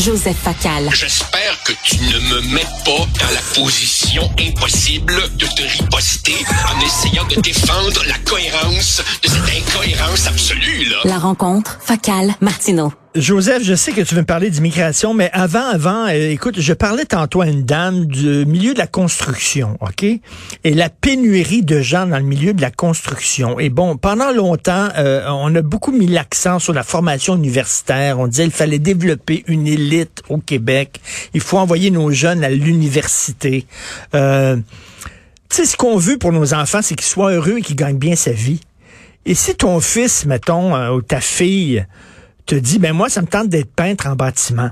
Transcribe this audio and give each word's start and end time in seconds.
Joseph 0.00 0.38
Facal. 0.38 0.88
J'espère 0.94 1.62
que 1.62 1.72
tu 1.84 1.96
ne 1.96 2.18
me 2.30 2.40
mets 2.54 2.66
pas 2.86 3.06
dans 3.20 3.34
la 3.34 3.40
position 3.54 4.22
impossible 4.38 5.12
de 5.36 5.44
te 5.44 5.60
riposter 5.60 6.36
en 6.74 6.80
essayant 6.80 7.26
de 7.26 7.38
défendre 7.42 8.02
la 8.06 8.16
cohérence 8.24 9.02
de 9.22 9.28
cette 9.28 9.74
incohérence 9.74 10.26
absolue, 10.26 10.86
là. 10.86 10.96
La 11.04 11.18
rencontre, 11.18 11.78
Facal, 11.84 12.34
Martineau. 12.40 12.92
Joseph, 13.16 13.64
je 13.64 13.74
sais 13.74 13.90
que 13.90 14.02
tu 14.02 14.14
veux 14.14 14.20
me 14.20 14.26
parler 14.26 14.50
d'immigration, 14.50 15.14
mais 15.14 15.30
avant, 15.32 15.66
avant, 15.66 16.06
euh, 16.06 16.30
écoute, 16.30 16.60
je 16.60 16.72
parlais 16.72 17.04
tantôt 17.04 17.40
à 17.40 17.48
une 17.48 17.64
dame 17.64 18.04
du 18.06 18.46
milieu 18.46 18.72
de 18.72 18.78
la 18.78 18.86
construction, 18.86 19.76
OK? 19.80 20.04
Et 20.04 20.74
la 20.74 20.90
pénurie 20.90 21.62
de 21.62 21.80
gens 21.80 22.06
dans 22.06 22.18
le 22.18 22.24
milieu 22.24 22.54
de 22.54 22.60
la 22.62 22.70
construction. 22.70 23.58
Et 23.58 23.68
bon, 23.68 23.96
pendant 23.96 24.30
longtemps, 24.30 24.90
euh, 24.96 25.24
on 25.28 25.52
a 25.56 25.60
beaucoup 25.60 25.90
mis 25.90 26.06
l'accent 26.06 26.60
sur 26.60 26.72
la 26.72 26.84
formation 26.84 27.34
universitaire. 27.34 28.20
On 28.20 28.28
disait 28.28 28.44
qu'il 28.44 28.52
fallait 28.52 28.78
développer 28.78 29.42
une 29.48 29.66
élite 29.66 30.22
au 30.28 30.38
Québec. 30.38 31.00
Il 31.34 31.40
faut 31.40 31.58
envoyer 31.58 31.90
nos 31.90 32.12
jeunes 32.12 32.44
à 32.44 32.50
l'université. 32.50 33.66
Euh, 34.14 34.54
tu 35.48 35.56
sais, 35.56 35.64
ce 35.64 35.76
qu'on 35.76 35.96
veut 35.96 36.16
pour 36.16 36.30
nos 36.30 36.54
enfants, 36.54 36.80
c'est 36.80 36.94
qu'ils 36.94 37.08
soient 37.08 37.32
heureux 37.32 37.58
et 37.58 37.62
qu'ils 37.62 37.74
gagnent 37.74 37.98
bien 37.98 38.14
sa 38.14 38.30
vie. 38.30 38.60
Et 39.26 39.34
si 39.34 39.56
ton 39.56 39.80
fils, 39.80 40.26
mettons, 40.26 40.76
euh, 40.76 40.90
ou 40.90 41.02
ta 41.02 41.20
fille, 41.20 41.84
te 42.50 42.56
dit, 42.56 42.78
ben 42.78 42.92
moi, 42.92 43.08
ça 43.08 43.22
me 43.22 43.26
tente 43.26 43.48
d'être 43.48 43.72
peintre 43.72 44.08
en 44.08 44.16
bâtiment. 44.16 44.70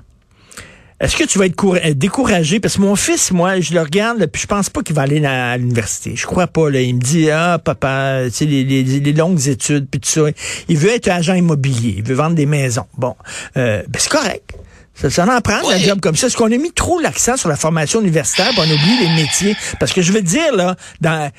Est-ce 1.01 1.17
que 1.17 1.23
tu 1.23 1.39
vas 1.39 1.47
être 1.47 1.65
euh, 1.65 1.95
découragé? 1.95 2.59
Parce 2.59 2.77
que 2.77 2.81
mon 2.81 2.97
fils, 2.97 3.31
moi, 3.31 3.61
je 3.61 3.73
le 3.73 3.81
regarde, 3.81 4.27
puis 4.27 4.43
je 4.43 4.49
pense 4.49 4.69
pas 4.69 4.83
qu'il 4.83 4.97
va 4.97 5.03
aller 5.03 5.25
à 5.25 5.57
l'université. 5.57 6.17
Je 6.17 6.27
crois 6.27 6.49
pas. 6.49 6.71
Là. 6.71 6.81
Il 6.81 6.97
me 6.97 7.01
dit, 7.01 7.31
ah, 7.31 7.61
papa, 7.65 8.23
tu 8.25 8.31
sais, 8.33 8.45
les, 8.47 8.65
les, 8.65 9.13
longues 9.13 9.47
études, 9.47 9.87
puis 9.89 10.01
tout 10.01 10.09
ça. 10.09 10.23
Il 10.69 10.77
veut 10.77 10.91
être 10.91 11.09
agent 11.09 11.35
immobilier. 11.35 11.95
Il 11.99 12.03
veut 12.03 12.17
vendre 12.17 12.35
des 12.35 12.47
maisons. 12.47 12.87
Bon, 12.97 13.15
euh, 13.57 13.83
ben 13.89 13.99
c'est 13.99 14.11
correct. 14.11 14.55
Ça, 14.95 15.09
ça 15.09 15.23
en 15.25 15.41
prend, 15.41 15.71
un 15.71 15.79
job 15.79 16.01
comme 16.01 16.17
ça. 16.17 16.27
Est-ce 16.27 16.37
qu'on 16.37 16.51
a 16.51 16.57
mis 16.57 16.73
trop 16.73 16.99
l'accent 16.99 17.37
sur 17.37 17.49
la 17.49 17.55
formation 17.55 18.01
universitaire, 18.01 18.51
on 18.57 18.65
oublie 18.65 18.99
les 19.01 19.23
métiers? 19.23 19.57
Parce 19.79 19.93
que 19.93 20.03
je 20.03 20.11
veux 20.11 20.23
dire, 20.23 20.53
là, 20.57 20.75
dans 21.01 21.31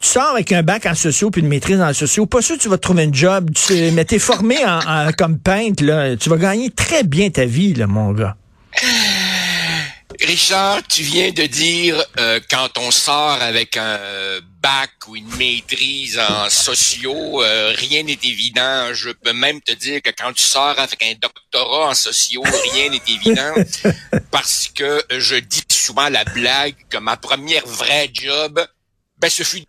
tu 0.00 0.08
sors 0.08 0.30
avec 0.30 0.52
un 0.52 0.62
bac 0.62 0.86
en 0.86 0.94
sociaux 0.94 1.30
puis 1.30 1.40
une 1.40 1.48
maîtrise 1.48 1.80
en 1.80 1.92
sociaux, 1.92 2.26
pas 2.26 2.42
sûr 2.42 2.56
que 2.56 2.62
tu 2.62 2.68
vas 2.68 2.76
te 2.76 2.82
trouver 2.82 3.04
un 3.04 3.12
job. 3.12 3.50
Tu, 3.54 3.90
mais 3.92 4.04
t'es 4.04 4.18
formé 4.18 4.56
en, 4.64 5.10
comme 5.16 5.38
peintre, 5.38 5.84
là. 5.84 6.16
Tu 6.16 6.28
vas 6.28 6.36
gagner 6.36 6.70
très 6.70 7.02
bien 7.02 7.30
ta 7.30 7.44
vie, 7.44 7.74
là, 7.74 7.86
mon 7.86 8.12
gars. 8.12 8.36
Richard, 10.20 10.82
tu 10.88 11.02
viens 11.02 11.30
de 11.30 11.44
dire 11.44 12.02
euh, 12.18 12.40
quand 12.50 12.78
on 12.78 12.90
sort 12.90 13.42
avec 13.42 13.76
un 13.76 13.98
bac 14.62 14.90
ou 15.08 15.16
une 15.16 15.28
maîtrise 15.36 16.18
en 16.18 16.48
sociaux, 16.48 17.42
euh, 17.42 17.72
rien 17.76 18.02
n'est 18.02 18.18
évident. 18.22 18.94
Je 18.94 19.10
peux 19.10 19.32
même 19.32 19.60
te 19.60 19.72
dire 19.72 20.00
que 20.00 20.10
quand 20.10 20.32
tu 20.32 20.42
sors 20.42 20.78
avec 20.78 21.02
un 21.02 21.12
doctorat 21.20 21.88
en 21.88 21.94
sociaux, 21.94 22.42
rien 22.72 22.90
n'est 22.90 23.02
évident 23.08 23.52
parce 24.30 24.68
que 24.74 25.04
je 25.18 25.36
dis 25.36 25.64
souvent 25.70 26.08
la 26.08 26.24
blague 26.24 26.76
que 26.88 26.98
ma 26.98 27.16
première 27.16 27.66
vraie 27.66 28.08
job, 28.12 28.66
ben 29.18 29.28
ce 29.28 29.42
fut 29.42 29.64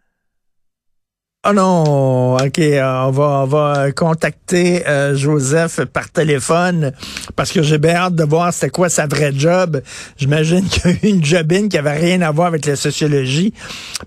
Oh 1.49 1.53
non, 1.53 2.35
ok, 2.35 2.59
on 2.59 3.11
va 3.11 3.23
on 3.23 3.45
va 3.45 3.91
contacter 3.93 4.85
euh, 4.85 5.15
Joseph 5.15 5.79
par 5.85 6.09
téléphone 6.09 6.91
parce 7.37 7.53
que 7.53 7.63
j'ai 7.63 7.77
bien 7.77 7.95
hâte 7.95 8.15
de 8.15 8.25
voir 8.25 8.53
c'était 8.53 8.69
quoi 8.69 8.89
sa 8.89 9.07
vraie 9.07 9.31
job. 9.33 9.81
J'imagine 10.17 10.65
qu'il 10.67 10.91
y 10.91 10.93
a 10.93 10.97
eu 11.03 11.07
une 11.07 11.23
jobine 11.23 11.69
qui 11.69 11.77
avait 11.77 11.97
rien 11.97 12.21
à 12.21 12.31
voir 12.31 12.47
avec 12.47 12.65
la 12.65 12.75
sociologie, 12.75 13.53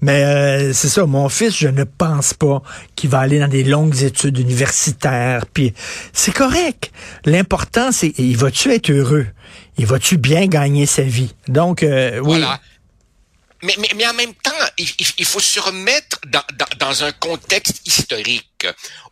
mais 0.02 0.22
euh, 0.22 0.72
c'est 0.74 0.88
ça. 0.88 1.06
Mon 1.06 1.30
fils, 1.30 1.56
je 1.56 1.68
ne 1.68 1.84
pense 1.84 2.34
pas 2.34 2.60
qu'il 2.94 3.08
va 3.08 3.20
aller 3.20 3.38
dans 3.38 3.48
des 3.48 3.64
longues 3.64 4.02
études 4.02 4.38
universitaires. 4.38 5.46
Puis 5.46 5.72
c'est 6.12 6.34
correct. 6.34 6.92
L'important, 7.24 7.90
c'est 7.90 8.12
il 8.18 8.36
va-tu 8.36 8.70
être 8.70 8.90
heureux, 8.90 9.26
il 9.78 9.86
va-tu 9.86 10.18
bien 10.18 10.46
gagner 10.46 10.84
sa 10.84 11.04
vie? 11.04 11.34
Donc 11.48 11.84
euh. 11.84 12.20
Voilà. 12.22 12.60
Mais, 13.62 13.74
mais, 13.78 13.90
mais, 13.94 14.06
en 14.06 14.14
même 14.14 14.34
temps, 14.34 14.50
il, 14.78 14.88
il 15.18 15.24
faut 15.24 15.40
se 15.40 15.60
remettre 15.60 16.18
dans, 16.26 16.42
dans, 16.54 16.78
dans, 16.78 17.04
un 17.04 17.12
contexte 17.12 17.86
historique. 17.86 18.66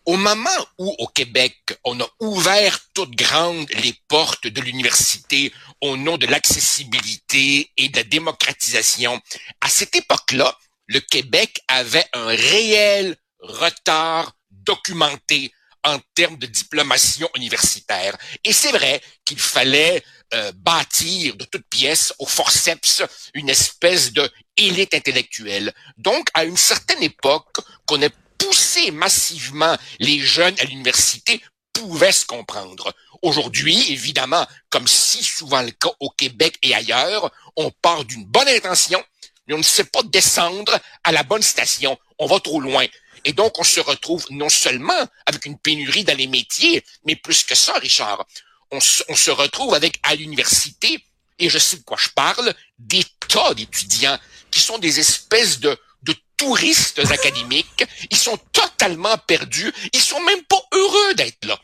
Au 0.06 0.16
moment 0.16 0.66
où, 0.78 0.94
au 0.98 1.06
Québec, 1.06 1.56
on 1.84 2.00
a 2.00 2.08
ouvert 2.20 2.78
toutes 2.94 3.14
grandes 3.14 3.68
les 3.82 3.94
portes 4.08 4.46
de 4.46 4.60
l'université 4.60 5.52
au 5.80 5.96
nom 5.96 6.16
de 6.16 6.26
l'accessibilité 6.26 7.70
et 7.76 7.88
de 7.88 7.96
la 7.96 8.04
démocratisation, 8.04 9.20
à 9.60 9.68
cette 9.68 9.94
époque-là, 9.96 10.56
le 10.86 11.00
Québec 11.00 11.60
avait 11.68 12.06
un 12.14 12.28
réel 12.28 13.16
retard 13.40 14.32
documenté 14.50 15.52
en 15.84 15.98
termes 16.14 16.38
de 16.38 16.46
diplomation 16.46 17.28
universitaire. 17.36 18.16
Et 18.44 18.52
c'est 18.52 18.72
vrai 18.72 19.00
qu'il 19.24 19.38
fallait 19.38 20.02
euh, 20.34 20.52
bâtir 20.56 21.36
de 21.36 21.44
toutes 21.44 21.66
pièces 21.68 22.12
au 22.18 22.26
forceps 22.26 23.02
une 23.34 23.48
espèce 23.48 24.12
de 24.12 24.28
élite 24.58 24.92
intellectuelle. 24.92 25.72
Donc, 25.96 26.28
à 26.34 26.44
une 26.44 26.56
certaine 26.56 27.02
époque, 27.02 27.60
qu'on 27.86 28.02
ait 28.02 28.12
poussé 28.36 28.90
massivement 28.90 29.76
les 29.98 30.20
jeunes 30.20 30.54
à 30.60 30.64
l'université 30.64 31.40
pouvait 31.72 32.12
se 32.12 32.26
comprendre. 32.26 32.92
Aujourd'hui, 33.22 33.90
évidemment, 33.90 34.46
comme 34.68 34.86
si 34.86 35.24
souvent 35.24 35.62
le 35.62 35.70
cas 35.70 35.92
au 36.00 36.10
Québec 36.10 36.58
et 36.62 36.74
ailleurs, 36.74 37.32
on 37.56 37.70
part 37.70 38.04
d'une 38.04 38.24
bonne 38.24 38.48
intention, 38.48 39.02
mais 39.46 39.54
on 39.54 39.58
ne 39.58 39.62
sait 39.62 39.84
pas 39.84 40.02
descendre 40.02 40.78
à 41.04 41.12
la 41.12 41.22
bonne 41.22 41.42
station. 41.42 41.98
On 42.18 42.26
va 42.26 42.38
trop 42.40 42.60
loin. 42.60 42.84
Et 43.24 43.32
donc, 43.32 43.58
on 43.58 43.64
se 43.64 43.80
retrouve 43.80 44.26
non 44.30 44.48
seulement 44.48 45.06
avec 45.26 45.46
une 45.46 45.58
pénurie 45.58 46.04
dans 46.04 46.16
les 46.16 46.26
métiers, 46.26 46.84
mais 47.04 47.16
plus 47.16 47.44
que 47.44 47.54
ça, 47.54 47.72
Richard 47.74 48.26
on, 48.70 48.80
se 48.80 49.30
retrouve 49.30 49.74
avec 49.74 49.98
à 50.02 50.14
l'université, 50.14 51.02
et 51.38 51.48
je 51.48 51.58
sais 51.58 51.76
de 51.76 51.82
quoi 51.82 51.96
je 52.00 52.08
parle, 52.10 52.54
des 52.78 53.04
tas 53.28 53.54
d'étudiants 53.54 54.18
qui 54.50 54.60
sont 54.60 54.78
des 54.78 54.98
espèces 55.00 55.60
de, 55.60 55.78
de 56.02 56.14
touristes 56.36 57.00
académiques. 57.10 57.84
Ils 58.10 58.16
sont 58.16 58.38
totalement 58.52 59.16
perdus. 59.18 59.72
Ils 59.92 60.02
sont 60.02 60.20
même 60.22 60.42
pas 60.44 60.60
heureux 60.72 61.14
d'être 61.14 61.44
là. 61.44 61.58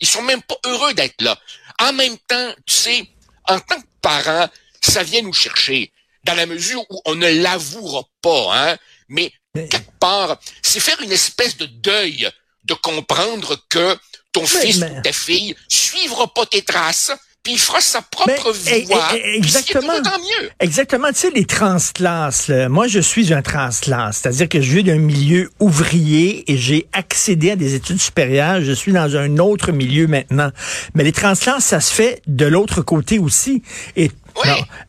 Ils 0.00 0.08
sont 0.08 0.22
même 0.22 0.42
pas 0.42 0.56
heureux 0.64 0.94
d'être 0.94 1.20
là. 1.20 1.38
En 1.78 1.92
même 1.92 2.16
temps, 2.26 2.54
tu 2.66 2.74
sais, 2.74 3.08
en 3.46 3.60
tant 3.60 3.80
que 3.80 3.86
parents, 4.00 4.48
ça 4.80 5.02
vient 5.02 5.22
nous 5.22 5.32
chercher. 5.32 5.92
Dans 6.24 6.34
la 6.34 6.46
mesure 6.46 6.84
où 6.90 7.00
on 7.06 7.14
ne 7.14 7.28
l'avouera 7.42 8.04
pas, 8.22 8.50
hein, 8.52 8.76
mais 9.08 9.32
quelque 9.54 9.98
part, 9.98 10.38
c'est 10.62 10.80
faire 10.80 11.00
une 11.00 11.12
espèce 11.12 11.56
de 11.56 11.66
deuil 11.66 12.30
de 12.64 12.74
comprendre 12.74 13.58
que 13.68 13.98
ton 14.32 14.46
fils 14.46 14.78
ou 14.78 15.02
ta 15.02 15.12
fille 15.12 15.54
suivra 15.68 16.32
pas 16.32 16.46
tes 16.46 16.62
traces, 16.62 17.12
puis 17.42 17.54
il 17.54 17.58
fera 17.58 17.80
sa 17.80 18.02
propre 18.02 18.52
mais, 18.66 18.82
voie. 18.82 19.16
exactement. 19.34 19.94
mieux. 19.94 20.50
Exactement. 20.60 21.08
Tu 21.08 21.14
sais, 21.14 21.30
les 21.30 21.46
transclasses, 21.46 22.50
moi, 22.68 22.86
je 22.86 23.00
suis 23.00 23.32
un 23.32 23.40
transclasse. 23.40 24.18
C'est-à-dire 24.18 24.48
que 24.48 24.60
je 24.60 24.72
viens 24.74 24.94
d'un 24.94 24.98
milieu 25.00 25.50
ouvrier 25.58 26.50
et 26.52 26.58
j'ai 26.58 26.86
accédé 26.92 27.52
à 27.52 27.56
des 27.56 27.74
études 27.74 28.00
supérieures. 28.00 28.60
Je 28.60 28.72
suis 28.72 28.92
dans 28.92 29.16
un 29.16 29.38
autre 29.38 29.72
milieu 29.72 30.06
maintenant. 30.06 30.50
Mais 30.94 31.02
les 31.02 31.12
transclasses, 31.12 31.64
ça 31.64 31.80
se 31.80 31.92
fait 31.94 32.20
de 32.26 32.44
l'autre 32.44 32.82
côté 32.82 33.18
aussi. 33.18 33.62
Et 33.96 34.10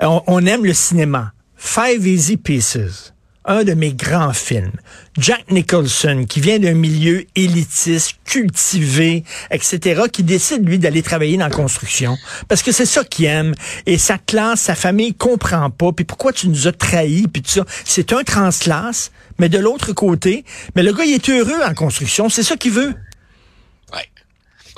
on, 0.01 0.21
on 0.27 0.45
aime 0.45 0.65
le 0.65 0.73
cinéma. 0.73 1.31
Five 1.55 2.05
Easy 2.05 2.35
Pieces 2.35 3.10
un 3.45 3.63
de 3.63 3.73
mes 3.73 3.93
grands 3.93 4.33
films. 4.33 4.71
Jack 5.17 5.51
Nicholson, 5.51 6.25
qui 6.27 6.39
vient 6.39 6.59
d'un 6.59 6.73
milieu 6.73 7.25
élitiste, 7.35 8.15
cultivé, 8.25 9.23
etc., 9.49 10.03
qui 10.11 10.23
décide, 10.23 10.67
lui, 10.67 10.79
d'aller 10.79 11.01
travailler 11.01 11.37
dans 11.37 11.45
la 11.45 11.51
construction. 11.51 12.17
Parce 12.47 12.63
que 12.63 12.71
c'est 12.71 12.85
ça 12.85 13.03
qu'il 13.03 13.25
aime. 13.25 13.53
Et 13.85 13.97
sa 13.97 14.17
classe, 14.17 14.61
sa 14.61 14.75
famille 14.75 15.13
comprend 15.13 15.69
pas. 15.69 15.91
Puis 15.91 16.05
pourquoi 16.05 16.33
tu 16.33 16.47
nous 16.49 16.67
as 16.67 16.71
trahis, 16.71 17.27
puis 17.27 17.41
tout 17.41 17.51
ça. 17.51 17.65
C'est 17.83 18.13
un 18.13 18.23
transclasse, 18.23 19.11
mais 19.39 19.49
de 19.49 19.57
l'autre 19.57 19.93
côté, 19.93 20.45
mais 20.75 20.83
le 20.83 20.93
gars, 20.93 21.03
il 21.03 21.13
est 21.13 21.29
heureux 21.29 21.61
en 21.65 21.73
construction. 21.73 22.29
C'est 22.29 22.43
ça 22.43 22.55
qu'il 22.55 22.71
veut. 22.71 22.93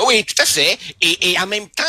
Oui, 0.06 0.24
tout 0.26 0.42
à 0.42 0.46
fait. 0.46 0.78
Et, 1.02 1.32
et 1.32 1.40
en 1.40 1.48
même 1.48 1.70
temps, 1.70 1.84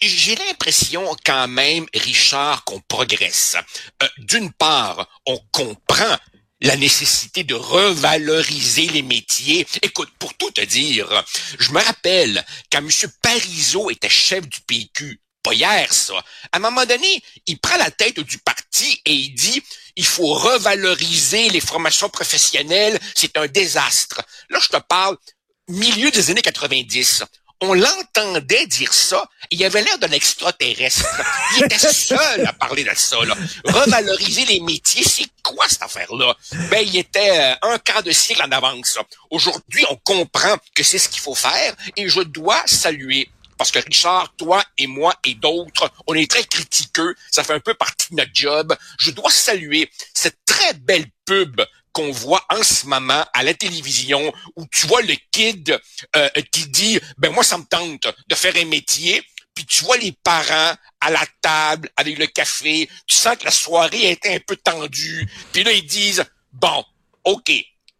j'ai 0.00 0.36
l'impression 0.36 1.16
quand 1.24 1.48
même, 1.48 1.86
Richard, 1.94 2.64
qu'on 2.64 2.80
progresse. 2.80 3.56
Euh, 4.02 4.08
d'une 4.18 4.52
part, 4.52 5.08
on 5.26 5.38
comprend 5.52 6.16
la 6.60 6.76
nécessité 6.76 7.44
de 7.44 7.54
revaloriser 7.54 8.88
les 8.88 9.02
métiers. 9.02 9.66
Écoute, 9.82 10.10
pour 10.18 10.34
tout 10.34 10.50
te 10.50 10.60
dire, 10.60 11.24
je 11.58 11.70
me 11.72 11.80
rappelle 11.80 12.44
quand 12.70 12.78
M. 12.78 12.90
Parizeau 13.22 13.90
était 13.90 14.08
chef 14.08 14.46
du 14.48 14.60
PQ, 14.62 15.20
pas 15.42 15.54
hier 15.54 15.92
ça, 15.92 16.14
à 16.52 16.56
un 16.56 16.58
moment 16.58 16.84
donné, 16.84 17.22
il 17.46 17.58
prend 17.58 17.76
la 17.76 17.90
tête 17.90 18.18
du 18.20 18.38
parti 18.38 19.00
et 19.04 19.12
il 19.12 19.34
dit 19.34 19.62
il 19.94 20.06
faut 20.06 20.34
revaloriser 20.34 21.48
les 21.50 21.60
formations 21.60 22.08
professionnelles, 22.08 22.98
c'est 23.14 23.36
un 23.36 23.46
désastre. 23.46 24.22
Là, 24.50 24.58
je 24.60 24.68
te 24.68 24.76
parle 24.76 25.16
milieu 25.68 26.10
des 26.10 26.30
années 26.30 26.42
90. 26.42 27.24
On 27.60 27.74
l'entendait 27.74 28.66
dire 28.66 28.92
ça. 28.92 29.28
Il 29.50 29.64
avait 29.64 29.82
l'air 29.82 29.98
d'un 29.98 30.12
extraterrestre. 30.12 31.04
Il 31.56 31.64
était 31.64 31.78
seul 31.92 32.46
à 32.46 32.52
parler 32.52 32.84
de 32.84 32.90
ça. 32.94 33.16
Là. 33.24 33.36
Revaloriser 33.64 34.44
les 34.44 34.60
métiers, 34.60 35.02
c'est 35.02 35.26
quoi 35.42 35.68
cette 35.68 35.82
affaire-là? 35.82 36.36
Ben, 36.70 36.86
il 36.86 36.96
était 36.96 37.30
euh, 37.30 37.54
un 37.62 37.78
quart 37.78 38.04
de 38.04 38.12
siècle 38.12 38.42
en 38.44 38.52
avance. 38.52 38.96
Aujourd'hui, 39.30 39.84
on 39.90 39.96
comprend 39.96 40.56
que 40.74 40.84
c'est 40.84 40.98
ce 40.98 41.08
qu'il 41.08 41.20
faut 41.20 41.34
faire 41.34 41.74
et 41.96 42.08
je 42.08 42.20
dois 42.20 42.62
saluer 42.66 43.28
parce 43.58 43.72
que 43.72 43.80
Richard, 43.80 44.32
toi 44.36 44.64
et 44.78 44.86
moi 44.86 45.14
et 45.24 45.34
d'autres, 45.34 45.90
on 46.06 46.14
est 46.14 46.30
très 46.30 46.44
critiqueux, 46.44 47.14
ça 47.30 47.42
fait 47.42 47.54
un 47.54 47.60
peu 47.60 47.74
partie 47.74 48.10
de 48.12 48.16
notre 48.16 48.30
job. 48.32 48.74
Je 48.98 49.10
dois 49.10 49.30
saluer 49.30 49.90
cette 50.14 50.38
très 50.46 50.74
belle 50.74 51.06
pub 51.26 51.60
qu'on 51.98 52.12
voit 52.12 52.44
en 52.48 52.62
ce 52.62 52.86
moment 52.86 53.24
à 53.34 53.42
la 53.42 53.54
télévision 53.54 54.32
où 54.54 54.64
tu 54.70 54.86
vois 54.86 55.02
le 55.02 55.16
kid 55.32 55.76
euh, 56.14 56.28
qui 56.52 56.68
dit 56.68 57.00
ben 57.16 57.32
moi 57.32 57.42
ça 57.42 57.58
me 57.58 57.64
tente 57.64 58.06
de 58.28 58.34
faire 58.36 58.54
un 58.54 58.66
métier 58.66 59.20
puis 59.52 59.66
tu 59.66 59.82
vois 59.82 59.96
les 59.96 60.12
parents 60.12 60.74
à 61.00 61.10
la 61.10 61.26
table 61.40 61.90
avec 61.96 62.16
le 62.16 62.26
café, 62.26 62.88
tu 63.08 63.16
sens 63.16 63.36
que 63.36 63.44
la 63.44 63.50
soirée 63.50 64.06
a 64.06 64.10
été 64.10 64.32
un 64.32 64.38
peu 64.38 64.54
tendue, 64.54 65.28
puis 65.52 65.64
là 65.64 65.72
ils 65.72 65.84
disent 65.84 66.24
bon, 66.52 66.84
OK, 67.24 67.50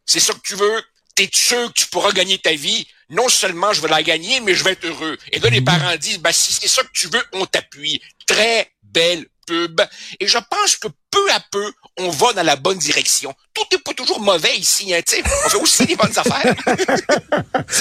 c'est 0.07 0.21
ça 0.21 0.33
que 0.33 0.43
tu 0.45 0.55
veux, 0.55 0.83
t'es 1.17 1.29
sûr 1.33 1.67
que 1.73 1.81
tu 1.81 1.87
pourras 1.89 2.13
gagner 2.13 2.39
ta 2.39 2.53
vie, 2.53 2.87
non 3.11 3.29
seulement 3.29 3.73
je 3.73 3.83
vais 3.83 3.89
la 3.89 4.05
gagner, 4.05 4.41
mais 4.41 4.55
je 4.55 4.63
vais 4.63 4.73
être 4.73 4.85
heureux. 4.85 5.19
Et 5.33 5.41
là, 5.41 5.51
les 5.51 5.59
mhm. 5.61 5.67
parents 5.67 5.97
disent, 5.97 6.21
ben, 6.21 6.31
si 6.31 6.53
c'est 6.53 6.69
ça 6.69 6.83
que 6.83 6.93
tu 6.93 7.09
veux, 7.09 7.25
on 7.33 7.45
t'appuie. 7.47 8.01
Très 8.27 8.71
belle 8.83 9.27
pub. 9.49 9.81
Et 10.21 10.27
je 10.27 10.39
pense 10.51 10.77
que 10.77 10.89
peu 11.11 11.33
à 11.33 11.41
peu, 11.51 11.73
on 11.99 12.11
va 12.11 12.33
dans 12.35 12.43
la 12.43 12.57
bonne 12.57 12.79
direction. 12.79 13.35
Tout 13.55 13.65
n'est 13.73 13.79
pas 13.79 13.95
toujours 13.95 14.21
mauvais 14.21 14.57
ici, 14.57 14.95
hein, 14.95 15.01
On 15.47 15.49
fait 15.49 15.57
aussi 15.57 15.87
des 15.87 15.97
bonnes 15.97 16.13
affaires. 16.17 16.55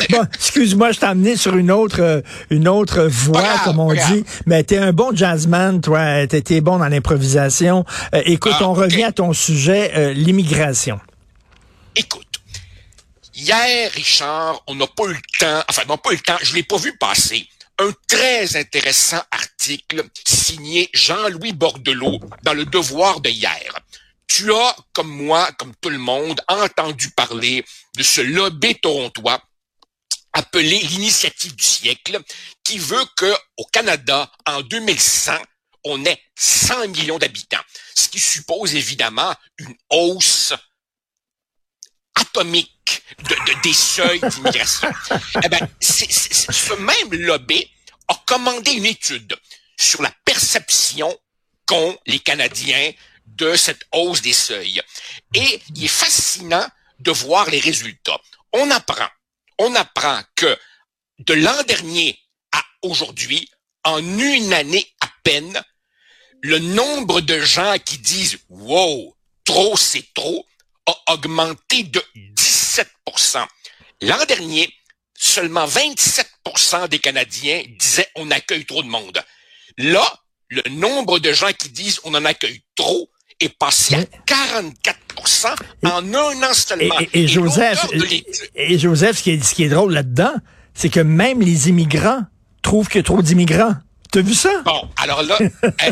bon, 0.09 0.25
excuse-moi, 0.33 0.91
je 0.93 0.99
t'ai 0.99 1.05
amené 1.05 1.35
sur 1.35 1.55
une 1.57 1.71
autre, 1.71 2.01
euh, 2.01 2.21
une 2.49 2.67
autre 2.67 3.03
voie, 3.03 3.59
comme 3.63 3.79
on 3.79 3.93
dit. 3.93 4.23
Mais 4.45 4.63
t'es 4.63 4.77
un 4.77 4.93
bon 4.93 5.15
jazzman, 5.15 5.81
toi. 5.81 6.25
T'es 6.27 6.61
bon 6.61 6.79
dans 6.79 6.87
l'improvisation. 6.87 7.85
Euh, 8.15 8.21
écoute, 8.25 8.55
ah, 8.59 8.69
on 8.69 8.73
revient 8.73 9.03
à 9.03 9.11
ton 9.11 9.33
sujet, 9.33 9.91
euh, 9.95 10.13
l'immigration. 10.13 10.99
Écoute. 11.95 12.23
Hier, 13.35 13.91
Richard, 13.91 14.63
on 14.65 14.75
n'a 14.75 14.87
pas 14.87 15.03
eu 15.05 15.13
le 15.13 15.21
temps, 15.39 15.63
enfin, 15.69 15.83
non 15.87 15.97
pas 15.97 16.09
eu 16.11 16.15
le 16.15 16.21
temps, 16.21 16.37
je 16.41 16.55
l'ai 16.55 16.63
pas 16.63 16.77
vu 16.77 16.97
passer 16.97 17.47
un 17.79 17.91
très 18.07 18.55
intéressant 18.55 19.21
article 19.31 20.03
signé 20.25 20.89
Jean-Louis 20.93 21.53
Bordelot 21.53 22.19
dans 22.43 22.53
le 22.53 22.65
Devoir 22.65 23.21
de 23.21 23.29
hier. 23.29 23.79
Tu 24.27 24.51
as, 24.53 24.75
comme 24.93 25.09
moi, 25.09 25.49
comme 25.53 25.75
tout 25.75 25.89
le 25.89 25.97
monde, 25.97 26.41
entendu 26.47 27.11
parler 27.11 27.63
de 27.95 28.03
ce 28.03 28.21
lobby 28.21 28.75
torontois 28.75 29.41
appelé 30.33 30.79
l'initiative 30.79 31.55
du 31.55 31.63
siècle, 31.63 32.19
qui 32.63 32.77
veut 32.77 33.05
que 33.15 33.33
au 33.57 33.65
Canada, 33.65 34.31
en 34.45 34.61
2100, 34.61 35.33
on 35.83 36.05
ait 36.05 36.21
100 36.35 36.89
millions 36.89 37.17
d'habitants, 37.17 37.63
ce 37.95 38.09
qui 38.09 38.19
suppose 38.19 38.75
évidemment 38.75 39.33
une 39.57 39.73
hausse 39.89 40.53
atomique 42.15 42.76
de, 43.19 43.61
des 43.61 43.73
seuils 43.73 44.19
d'immigration. 44.19 44.89
eh 45.43 45.49
ben, 45.49 45.67
ce 45.79 46.73
même 46.73 47.21
lobby 47.21 47.69
a 48.07 48.15
commandé 48.25 48.71
une 48.71 48.85
étude 48.85 49.35
sur 49.77 50.01
la 50.01 50.11
perception 50.25 51.15
qu'ont 51.65 51.97
les 52.05 52.19
Canadiens 52.19 52.91
de 53.25 53.55
cette 53.55 53.85
hausse 53.91 54.21
des 54.21 54.33
seuils. 54.33 54.81
Et 55.33 55.61
il 55.75 55.85
est 55.85 55.89
fascinant 55.89 56.67
de 56.99 57.11
voir 57.11 57.49
les 57.49 57.59
résultats. 57.59 58.19
On 58.53 58.71
apprend, 58.71 59.09
on 59.59 59.75
apprend 59.75 60.21
que 60.35 60.57
de 61.19 61.33
l'an 61.33 61.63
dernier 61.63 62.17
à 62.51 62.63
aujourd'hui, 62.81 63.49
en 63.83 63.99
une 63.99 64.53
année 64.53 64.87
à 65.01 65.09
peine, 65.23 65.61
le 66.41 66.59
nombre 66.59 67.21
de 67.21 67.39
gens 67.39 67.75
qui 67.83 67.97
disent 67.97 68.39
wow, 68.49 69.15
trop 69.43 69.75
c'est 69.75 70.13
trop 70.13 70.45
a 70.85 71.13
augmenté 71.13 71.83
de 71.83 72.01
17 72.15 72.36
L'an 74.01 74.23
dernier, 74.27 74.69
seulement 75.17 75.65
27% 75.65 76.87
des 76.89 76.99
Canadiens 76.99 77.63
disaient 77.79 78.07
on 78.15 78.29
accueille 78.31 78.65
trop 78.65 78.83
de 78.83 78.87
monde. 78.87 79.19
Là, 79.77 80.05
le 80.49 80.61
nombre 80.69 81.19
de 81.19 81.33
gens 81.33 81.51
qui 81.57 81.69
disent 81.69 81.99
on 82.03 82.13
en 82.13 82.25
accueille 82.25 82.61
trop 82.75 83.09
est 83.39 83.55
passé 83.57 83.95
à 83.95 84.03
44% 84.03 85.55
en 85.83 86.13
un 86.13 86.43
an 86.43 86.53
seulement. 86.53 86.95
Et, 87.13 87.27
Joseph, 87.27 87.87
et, 88.55 88.79
Joseph, 88.79 89.17
ce 89.17 89.23
qui 89.23 89.31
est, 89.31 89.43
ce 89.43 89.53
qui 89.53 89.63
est 89.63 89.69
drôle 89.69 89.93
là-dedans, 89.93 90.33
c'est 90.73 90.89
que 90.89 90.99
même 90.99 91.41
les 91.41 91.69
immigrants 91.69 92.21
trouvent 92.61 92.87
qu'il 92.87 92.97
y 92.97 92.99
a 92.99 93.03
trop 93.03 93.21
d'immigrants. 93.21 93.75
Bon, 94.63 94.89
alors 94.97 95.23
là, 95.23 95.37
euh, 95.63 95.91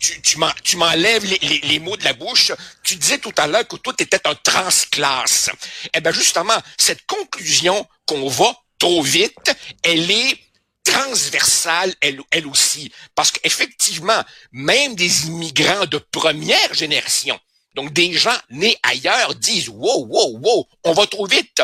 tu, 0.00 0.38
tu, 0.62 0.76
m'enlèves 0.76 1.24
les, 1.24 1.60
les, 1.62 1.78
mots 1.78 1.96
de 1.96 2.04
la 2.04 2.12
bouche. 2.12 2.52
Tu 2.82 2.96
disais 2.96 3.18
tout 3.18 3.32
à 3.36 3.46
l'heure 3.46 3.66
que 3.66 3.76
tout 3.76 3.94
était 4.00 4.26
un 4.26 4.34
transclasse. 4.34 5.50
Eh 5.94 6.00
bien, 6.00 6.12
justement, 6.12 6.56
cette 6.76 7.04
conclusion 7.06 7.86
qu'on 8.06 8.28
va 8.28 8.54
trop 8.78 9.02
vite, 9.02 9.54
elle 9.82 10.10
est 10.10 10.38
transversale, 10.84 11.94
elle, 12.00 12.20
elle 12.30 12.46
aussi. 12.46 12.92
Parce 13.14 13.30
qu'effectivement, 13.30 14.22
même 14.52 14.94
des 14.94 15.26
immigrants 15.26 15.86
de 15.86 15.98
première 15.98 16.72
génération, 16.74 17.38
donc 17.74 17.92
des 17.92 18.12
gens 18.12 18.36
nés 18.50 18.76
ailleurs, 18.82 19.34
disent, 19.34 19.68
wow, 19.68 20.06
wow, 20.06 20.38
wow, 20.38 20.68
on 20.84 20.92
va 20.92 21.06
trop 21.06 21.26
vite. 21.26 21.62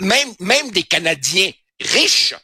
Même, 0.00 0.34
même 0.38 0.70
des 0.70 0.84
Canadiens 0.84 1.50
riches, 1.80 2.34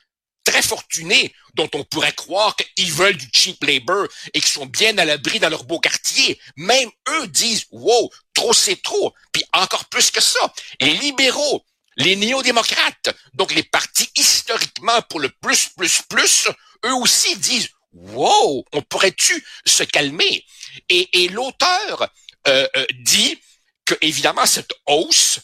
très 0.45 0.63
fortunés, 0.63 1.35
dont 1.55 1.69
on 1.75 1.85
pourrait 1.85 2.13
croire 2.13 2.55
qu'ils 2.57 2.93
veulent 2.93 3.17
du 3.17 3.29
cheap 3.33 3.63
labor 3.65 4.07
et 4.33 4.41
qu'ils 4.41 4.53
sont 4.53 4.67
bien 4.67 4.97
à 4.99 5.05
l'abri 5.05 5.41
dans 5.41 5.49
leur 5.49 5.65
beau 5.65 5.81
quartier, 5.81 6.39
même 6.57 6.91
eux 7.09 7.27
disent, 7.29 7.67
wow, 7.71 8.11
trop 8.35 8.53
c'est 8.53 8.81
trop. 8.83 9.15
Puis 9.33 9.45
encore 9.53 9.87
plus 9.87 10.11
que 10.11 10.21
ça, 10.21 10.53
les 10.81 10.95
libéraux, 10.95 11.65
les 11.97 12.17
néo-démocrates, 12.17 13.15
donc 13.35 13.55
les 13.55 13.63
partis 13.63 14.11
historiquement 14.17 15.01
pour 15.03 15.21
le 15.21 15.31
plus, 15.41 15.69
plus, 15.77 16.03
plus, 16.09 16.49
eux 16.85 16.95
aussi 16.95 17.37
disent, 17.37 17.71
wow, 17.93 18.65
on 18.73 18.83
pourrait-tu 18.83 19.45
se 19.65 19.85
calmer? 19.85 20.45
Et, 20.89 21.29
l'auteur 21.29 22.09
euh, 22.49 22.67
euh, 22.77 22.87
dit 23.01 23.39
que, 23.85 23.95
évidemment, 24.01 24.45
cette 24.45 24.73
hausse 24.87 25.41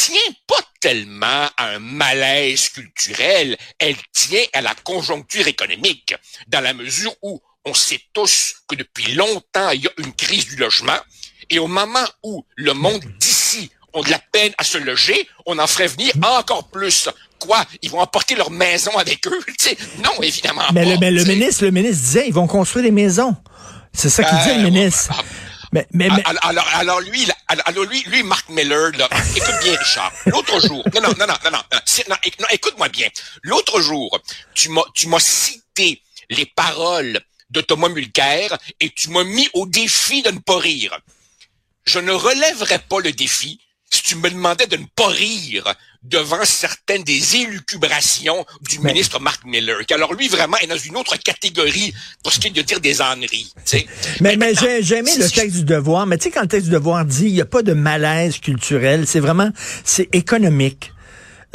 tient 0.00 0.34
pas 0.46 0.62
tellement 0.80 1.48
à 1.56 1.66
un 1.74 1.78
malaise 1.78 2.70
culturel, 2.70 3.56
elle 3.78 3.96
tient 4.12 4.44
à 4.54 4.62
la 4.62 4.74
conjoncture 4.74 5.46
économique, 5.46 6.14
dans 6.48 6.60
la 6.60 6.72
mesure 6.72 7.14
où 7.22 7.40
on 7.66 7.74
sait 7.74 8.00
tous 8.14 8.54
que 8.66 8.76
depuis 8.76 9.12
longtemps, 9.12 9.70
il 9.70 9.84
y 9.84 9.86
a 9.86 9.92
une 9.98 10.14
crise 10.14 10.46
du 10.46 10.56
logement, 10.56 10.98
et 11.50 11.58
au 11.58 11.66
moment 11.66 12.06
où 12.22 12.44
le 12.56 12.72
monde 12.72 13.04
d'ici 13.18 13.70
ont 13.92 14.02
de 14.02 14.10
la 14.10 14.20
peine 14.32 14.52
à 14.56 14.64
se 14.64 14.78
loger, 14.78 15.28
on 15.44 15.58
en 15.58 15.66
ferait 15.66 15.88
venir 15.88 16.12
encore 16.22 16.68
plus. 16.68 17.08
Quoi? 17.38 17.64
Ils 17.82 17.90
vont 17.90 18.00
emporter 18.00 18.36
leur 18.36 18.50
maison 18.50 18.96
avec 18.96 19.26
eux? 19.26 19.40
non, 20.02 20.22
évidemment 20.22 20.62
mais 20.72 20.84
Le, 20.84 20.98
mais 20.98 21.10
le 21.10 21.24
ministre, 21.24 21.64
le 21.64 21.72
ministre 21.72 22.02
disait, 22.02 22.24
ils 22.26 22.34
vont 22.34 22.46
construire 22.46 22.84
des 22.84 22.90
maisons. 22.90 23.36
C'est 23.92 24.10
ça 24.10 24.24
qu'il 24.24 24.38
disait, 24.38 24.54
le 24.54 24.60
euh, 24.60 24.70
ministre. 24.70 25.12
Ah, 25.12 25.22
mais, 25.72 25.86
mais, 25.92 26.08
Alors, 26.42 26.68
alors, 26.74 27.00
lui, 27.00 27.26
alors 27.50 27.84
lui, 27.84 28.02
lui, 28.04 28.22
Mark 28.22 28.48
Miller, 28.48 28.92
là, 28.96 29.08
écoute 29.36 29.54
bien, 29.62 29.76
Richard. 29.76 30.12
L'autre 30.26 30.60
jour, 30.60 30.84
non, 30.94 31.00
non, 31.02 31.08
non, 31.18 31.26
non, 31.26 31.50
non, 31.50 31.58
non, 32.08 32.16
non 32.38 32.46
écoute-moi 32.52 32.88
bien. 32.88 33.08
L'autre 33.42 33.80
jour, 33.80 34.18
tu 34.54 34.68
m'as, 34.68 34.84
tu 34.94 35.08
m'as 35.08 35.20
cité 35.20 36.02
les 36.28 36.46
paroles 36.46 37.20
de 37.50 37.60
Thomas 37.60 37.88
Mulcair 37.88 38.56
et 38.78 38.90
tu 38.90 39.10
m'as 39.10 39.24
mis 39.24 39.48
au 39.54 39.66
défi 39.66 40.22
de 40.22 40.30
ne 40.30 40.38
pas 40.38 40.58
rire. 40.58 40.96
Je 41.84 41.98
ne 41.98 42.12
relèverai 42.12 42.78
pas 42.78 43.00
le 43.00 43.12
défi 43.12 43.60
si 43.90 44.02
tu 44.02 44.16
me 44.16 44.30
demandais 44.30 44.66
de 44.66 44.76
ne 44.76 44.86
pas 44.94 45.08
rire 45.08 45.74
devant 46.02 46.44
certaines 46.44 47.02
des 47.02 47.36
élucubrations 47.36 48.46
du 48.62 48.78
ministre 48.78 49.20
Mark 49.20 49.44
Miller, 49.44 49.84
qui 49.84 49.92
alors 49.92 50.14
lui 50.14 50.28
vraiment 50.28 50.56
est 50.58 50.66
dans 50.66 50.78
une 50.78 50.96
autre 50.96 51.16
catégorie 51.16 51.92
pour 52.22 52.32
ce 52.32 52.40
qui 52.40 52.48
est 52.48 52.50
de 52.50 52.62
dire 52.62 52.80
des 52.80 53.02
âneries. 53.02 53.52
Mais, 54.20 54.36
mais, 54.36 54.54
j'ai 54.54 54.96
aimé 54.96 55.10
le 55.18 55.28
texte 55.28 55.56
du 55.56 55.64
devoir, 55.64 56.06
mais 56.06 56.16
tu 56.16 56.24
sais 56.24 56.30
quand 56.30 56.42
le 56.42 56.48
texte 56.48 56.66
du 56.66 56.72
devoir 56.72 57.04
dit 57.04 57.26
il 57.26 57.34
n'y 57.34 57.40
a 57.40 57.46
pas 57.46 57.62
de 57.62 57.74
malaise 57.74 58.38
culturel, 58.38 59.06
c'est 59.06 59.20
vraiment 59.20 59.50
c'est 59.84 60.08
économique. 60.14 60.92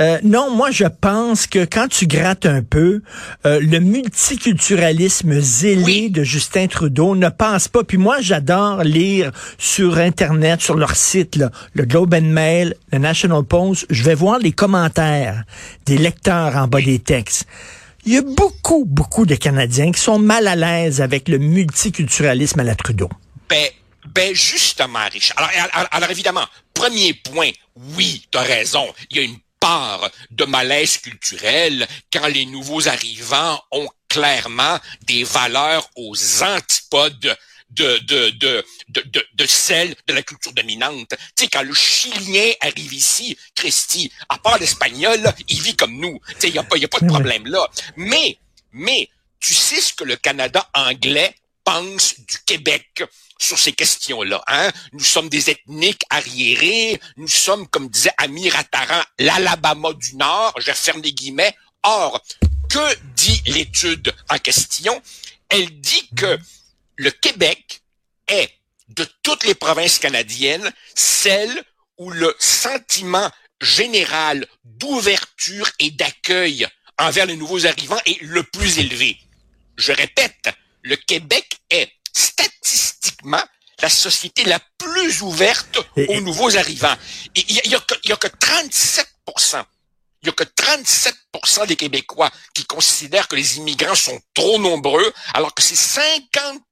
Euh, 0.01 0.19
non, 0.23 0.51
moi 0.51 0.71
je 0.71 0.85
pense 0.85 1.47
que 1.47 1.63
quand 1.63 1.87
tu 1.87 2.05
grattes 2.05 2.45
un 2.45 2.61
peu, 2.61 3.01
euh, 3.45 3.59
le 3.61 3.79
multiculturalisme 3.79 5.39
zélé 5.39 6.09
de 6.09 6.23
Justin 6.23 6.67
Trudeau 6.67 7.15
ne 7.15 7.29
passe 7.29 7.69
pas. 7.69 7.83
Puis 7.83 7.97
moi 7.97 8.17
j'adore 8.19 8.83
lire 8.83 9.31
sur 9.57 9.97
Internet, 9.97 10.61
sur 10.61 10.75
leur 10.75 10.95
site, 10.95 11.39
le 11.73 11.85
Globe 11.85 12.13
and 12.13 12.21
Mail, 12.21 12.75
le 12.91 12.99
National 12.99 13.43
Post, 13.43 13.85
je 13.89 14.03
vais 14.03 14.15
voir 14.15 14.39
les 14.39 14.51
commentaires 14.51 15.43
des 15.85 15.97
lecteurs 15.97 16.57
en 16.57 16.67
bas 16.67 16.81
des 16.81 16.99
textes. 16.99 17.45
Il 18.05 18.13
y 18.13 18.17
a 18.17 18.21
beaucoup, 18.21 18.85
beaucoup 18.85 19.25
de 19.25 19.35
Canadiens 19.35 19.91
qui 19.91 19.99
sont 19.99 20.19
mal 20.19 20.47
à 20.47 20.55
l'aise 20.55 21.01
avec 21.01 21.27
le 21.27 21.39
multiculturalisme 21.39 22.59
à 22.59 22.63
la 22.63 22.75
Trudeau. 22.75 23.09
Ben, 23.49 23.67
ben 24.13 24.35
justement, 24.35 24.99
Richard. 25.11 25.37
Alors, 25.39 25.87
alors 25.91 26.11
évidemment, 26.11 26.45
premier 26.73 27.13
point, 27.13 27.49
oui, 27.97 28.23
tu 28.29 28.37
as 28.37 28.41
raison. 28.41 28.85
Il 29.09 29.17
y 29.17 29.19
a 29.21 29.23
une 29.23 29.37
de 30.31 30.45
malaise 30.45 30.97
culturel 30.97 31.87
quand 32.11 32.27
les 32.27 32.45
nouveaux 32.45 32.87
arrivants 32.87 33.61
ont 33.71 33.89
clairement 34.07 34.79
des 35.07 35.23
valeurs 35.23 35.89
aux 35.95 36.15
antipodes 36.43 37.35
de, 37.71 37.97
de, 38.05 38.29
de, 38.29 38.65
de, 38.89 39.25
de, 39.33 39.45
celle 39.45 39.95
de 40.07 40.13
la 40.13 40.21
culture 40.21 40.53
dominante. 40.53 41.09
Tu 41.09 41.43
sais, 41.43 41.47
quand 41.47 41.63
le 41.63 41.73
Chilien 41.73 42.51
arrive 42.61 42.93
ici, 42.93 43.37
Christy, 43.55 44.11
à 44.29 44.37
part 44.37 44.57
l'espagnol, 44.59 45.19
il 45.49 45.61
vit 45.61 45.75
comme 45.75 45.97
nous. 45.99 46.19
Tu 46.27 46.35
sais, 46.39 46.47
il 46.49 46.53
n'y 46.53 46.59
a, 46.59 46.63
pas, 46.63 46.77
y 46.77 46.85
a 46.85 46.87
pas 46.87 46.99
de 46.99 47.07
problème 47.07 47.45
là. 47.47 47.67
Mais 47.97 48.37
Mais 48.71 49.09
tu 49.39 49.53
sais 49.53 49.79
ce 49.79 49.93
que 49.93 50.03
le 50.03 50.17
Canada 50.17 50.69
anglais 50.73 51.33
pense 51.63 52.19
du 52.19 52.37
Québec? 52.45 53.03
Sur 53.37 53.57
ces 53.59 53.73
questions-là. 53.73 54.43
Hein? 54.47 54.71
Nous 54.93 55.03
sommes 55.03 55.29
des 55.29 55.49
ethniques 55.49 56.03
arriérés, 56.09 56.99
nous 57.17 57.27
sommes, 57.27 57.67
comme 57.67 57.89
disait 57.89 58.13
Amir 58.17 58.55
Attaran, 58.55 59.03
l'Alabama 59.19 59.93
du 59.93 60.15
Nord, 60.15 60.53
je 60.57 60.71
ferme 60.71 61.01
les 61.01 61.13
guillemets. 61.13 61.55
Or, 61.83 62.21
que 62.69 62.95
dit 63.15 63.41
l'étude 63.45 64.13
en 64.29 64.37
question? 64.37 65.01
Elle 65.49 65.79
dit 65.81 66.09
que 66.15 66.37
le 66.95 67.11
Québec 67.11 67.81
est, 68.27 68.51
de 68.89 69.07
toutes 69.23 69.43
les 69.45 69.55
provinces 69.55 69.99
canadiennes, 69.99 70.71
celle 70.95 71.63
où 71.97 72.11
le 72.11 72.35
sentiment 72.39 73.29
général 73.61 74.47
d'ouverture 74.63 75.69
et 75.79 75.91
d'accueil 75.91 76.67
envers 76.97 77.25
les 77.25 77.35
nouveaux 77.35 77.65
arrivants 77.65 77.99
est 78.05 78.21
le 78.21 78.43
plus 78.43 78.79
élevé. 78.79 79.17
Je 79.77 79.91
répète, 79.91 80.49
le 80.81 80.95
Québec 80.95 81.57
est 81.69 81.91
statistiquement 82.15 83.43
la 83.81 83.89
société 83.89 84.43
la 84.45 84.59
plus 84.77 85.21
ouverte 85.21 85.77
aux 86.07 86.21
nouveaux 86.21 86.55
arrivants. 86.57 86.95
Il 87.35 87.51
y, 87.51 87.75
a, 87.75 87.79
que, 87.79 88.11
a 88.11 88.15
que 88.15 88.27
37 88.27 89.07
il 90.25 90.29
y 90.29 90.29
a 90.29 90.33
que 90.33 90.43
37 90.43 91.15
des 91.67 91.75
Québécois 91.75 92.31
qui 92.55 92.65
considèrent 92.65 93.27
que 93.27 93.35
les 93.35 93.57
immigrants 93.57 93.93
sont 93.93 94.19
trop 94.33 94.57
nombreux, 94.57 95.13
alors 95.35 95.53
que 95.53 95.61
c'est 95.61 95.75
50 95.75 96.63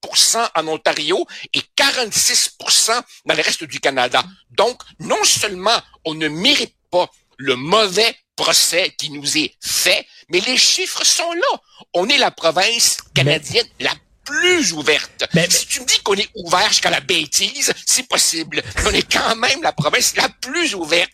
en 0.56 0.68
Ontario 0.68 1.24
et 1.54 1.62
46% 1.78 3.02
dans 3.26 3.36
le 3.36 3.44
reste 3.44 3.64
du 3.66 3.80
Canada. 3.80 4.24
Donc, 4.52 4.82
non 5.00 5.24
seulement 5.24 5.80
on 6.06 6.16
ne 6.16 6.28
mérite 6.30 6.76
pas 6.90 7.10
le 7.38 7.56
mauvais 7.56 8.16
procès 8.36 8.96
qui 8.98 9.12
nous 9.12 9.38
est 9.38 9.54
fait, 9.62 10.08
mais 10.30 10.40
les 10.40 10.58
chiffres 10.58 11.06
sont 11.06 11.32
là. 11.34 11.62
On 11.94 12.10
est 12.10 12.18
la 12.18 12.32
province 12.32 12.98
canadienne 13.14 13.68
la 13.80 13.94
plus 14.24 14.74
ouverte. 14.74 15.26
Mais, 15.34 15.48
si 15.50 15.68
tu 15.68 15.82
me 15.82 15.86
dis 15.86 16.00
qu'on 16.04 16.14
est 16.14 16.30
ouvert 16.36 16.68
jusqu'à 16.70 16.90
la 16.90 17.00
bêtise, 17.00 17.74
c'est 17.86 18.08
possible. 18.08 18.62
On 18.88 18.92
est 18.92 19.12
quand 19.12 19.36
même 19.36 19.62
la 19.62 19.72
province 19.72 20.16
la 20.16 20.30
plus 20.42 20.76
ouverte. 20.76 21.12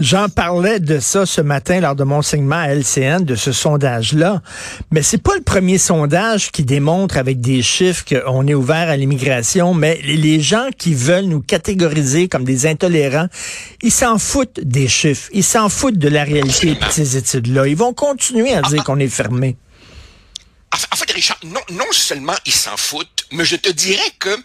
J'en 0.00 0.28
parlais 0.28 0.80
de 0.80 1.00
ça 1.00 1.26
ce 1.26 1.40
matin 1.40 1.80
lors 1.80 1.94
de 1.94 2.04
mon 2.04 2.22
segment 2.22 2.56
à 2.56 2.68
LCN, 2.68 3.24
de 3.24 3.34
ce 3.34 3.52
sondage-là. 3.52 4.42
Mais 4.90 5.02
c'est 5.02 5.22
pas 5.22 5.34
le 5.34 5.42
premier 5.42 5.78
sondage 5.78 6.50
qui 6.50 6.64
démontre 6.64 7.16
avec 7.16 7.40
des 7.40 7.62
chiffres 7.62 8.04
qu'on 8.04 8.46
est 8.46 8.54
ouvert 8.54 8.88
à 8.88 8.96
l'immigration, 8.96 9.74
mais 9.74 10.00
les 10.04 10.40
gens 10.40 10.68
qui 10.76 10.94
veulent 10.94 11.26
nous 11.26 11.40
catégoriser 11.40 12.28
comme 12.28 12.44
des 12.44 12.66
intolérants, 12.66 13.28
ils 13.82 13.92
s'en 13.92 14.18
foutent 14.18 14.60
des 14.62 14.88
chiffres. 14.88 15.28
Ils 15.32 15.44
s'en 15.44 15.68
foutent 15.68 15.98
de 15.98 16.08
la 16.08 16.24
réalité 16.24 16.74
de 16.74 16.84
ces 16.90 17.16
études-là. 17.16 17.66
Ils 17.66 17.76
vont 17.76 17.92
continuer 17.92 18.52
à 18.52 18.62
dire 18.62 18.84
qu'on 18.84 18.98
est 18.98 19.08
fermé. 19.08 19.56
En 20.72 20.96
fait, 20.96 21.10
Richard, 21.12 21.38
non, 21.44 21.92
seulement 21.92 22.36
ils 22.44 22.52
s'en 22.52 22.76
foutent, 22.76 23.26
mais 23.32 23.44
je 23.44 23.56
te 23.56 23.68
dirais 23.68 24.10
que 24.18 24.36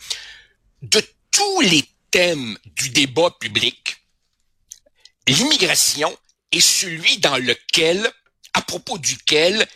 de 0.81 1.01
tous 1.31 1.61
les 1.61 1.83
thèmes 2.11 2.57
du 2.65 2.89
débat 2.89 3.31
public, 3.39 3.97
l'immigration 5.27 6.15
est 6.51 6.61
celui 6.61 7.17
dans 7.17 7.37
lequel, 7.37 8.09
à 8.53 8.61
propos 8.61 8.97
duquel, 8.97 9.67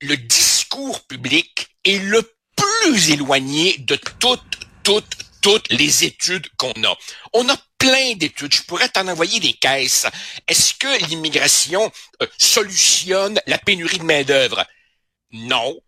le 0.00 0.16
discours 0.16 1.02
public 1.06 1.68
est 1.84 1.98
le 1.98 2.22
plus 2.56 3.10
éloigné 3.10 3.78
de 3.78 3.96
toutes, 3.96 4.60
toutes, 4.82 5.16
toutes 5.40 5.70
les 5.70 6.04
études 6.04 6.48
qu'on 6.56 6.84
a. 6.84 6.96
On 7.32 7.48
a 7.48 7.56
plein 7.78 8.14
d'études. 8.14 8.54
Je 8.54 8.62
pourrais 8.62 8.88
t'en 8.88 9.08
envoyer 9.08 9.40
des 9.40 9.52
caisses. 9.54 10.06
Est-ce 10.46 10.74
que 10.74 11.06
l'immigration 11.06 11.90
euh, 12.22 12.26
solutionne 12.38 13.40
la 13.46 13.58
pénurie 13.58 13.98
de 13.98 14.04
main-d'œuvre? 14.04 14.66
Non. 15.32 15.78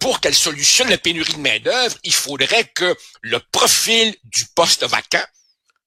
Pour 0.00 0.20
qu'elle 0.20 0.34
solutionne 0.34 0.90
la 0.90 0.98
pénurie 0.98 1.34
de 1.34 1.38
main-d'œuvre, 1.38 1.96
il 2.02 2.14
faudrait 2.14 2.64
que 2.74 2.96
le 3.22 3.40
profil 3.52 4.14
du 4.24 4.44
poste 4.54 4.84
vacant 4.84 5.24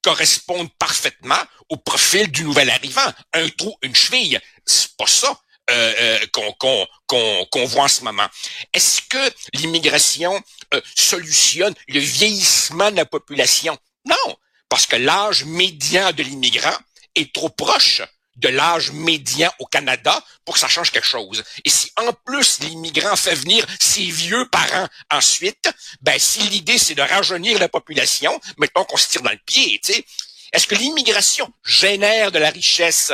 corresponde 0.02 0.70
parfaitement 0.80 1.42
au 1.70 1.78
profil 1.78 2.32
du 2.32 2.44
nouvel 2.44 2.70
arrivant. 2.70 3.14
Un 3.34 3.50
trou, 3.50 3.76
une 3.82 3.96
cheville. 3.96 4.40
C'est 4.66 4.96
pas 4.98 5.08
ça. 5.08 5.40
Euh, 5.70 6.20
euh, 6.34 6.88
qu'on 7.08 7.66
voit 7.66 7.84
en 7.84 7.88
ce 7.88 8.04
moment. 8.04 8.28
Est-ce 8.74 9.02
que 9.04 9.34
l'immigration 9.54 10.42
euh, 10.74 10.82
solutionne 10.96 11.74
le 11.88 12.00
vieillissement 12.00 12.92
de 12.92 12.98
la 12.98 13.06
population? 13.06 13.78
Non, 14.06 14.38
parce 14.68 14.86
que 14.86 14.98
l'âge 14.98 15.46
médian 15.46 16.12
de 16.12 16.24
l'immigrant 16.24 16.76
est 17.16 17.34
trop 17.34 17.50
proche 17.50 18.02
de 18.42 18.50
l'âge 18.50 18.92
médian 18.92 19.52
au 19.60 19.66
Canada 19.66 20.24
pour 20.44 20.56
que 20.56 20.60
ça 20.60 20.68
change 20.68 20.92
quelque 20.92 21.08
chose. 21.08 21.44
Et 21.64 21.70
si 21.70 21.92
en 21.98 22.12
plus 22.26 22.60
l'immigrant 22.60 23.16
fait 23.16 23.36
venir 23.36 23.66
ses 23.80 24.04
vieux 24.04 24.48
parents 24.50 24.88
ensuite, 25.10 25.70
ben 26.02 26.20
si 26.20 26.42
l'idée 26.50 26.78
c'est 26.78 26.96
de 26.96 27.02
rajeunir 27.02 27.60
la 27.60 27.70
population, 27.70 28.40
mettons 28.58 28.84
qu'on 28.84 28.98
se 28.98 29.08
tire 29.08 29.22
dans 29.22 29.32
le 29.32 29.40
pied, 29.46 29.80
tu 29.84 29.94
sais, 29.94 30.06
est-ce 30.52 30.68
que 30.68 30.76
l'immigration 30.76 31.52
génère 31.64 32.32
de 32.32 32.40
la 32.40 32.50
richesse? 32.50 33.14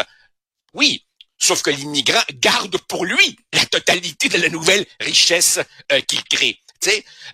Oui, 0.74 1.05
sauf 1.38 1.62
que 1.62 1.69
l'immigrant 1.69 2.24
garde 2.34 2.77
pour 2.88 3.05
lui 3.05 3.38
la 3.53 3.65
totalité 3.65 4.29
de 4.29 4.38
la 4.39 4.50
nouvelle 4.50 4.86
richesse 5.00 5.60
euh, 5.91 6.01
qu'il 6.01 6.24
crée. 6.24 6.60